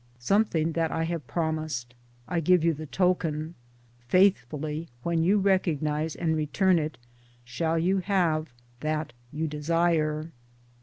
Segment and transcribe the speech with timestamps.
[0.17, 1.93] Something that I have promised.
[2.27, 3.53] I give you the token.
[4.07, 6.97] Faithfully when you recognise and return it
[7.45, 10.31] shall you have that you desire.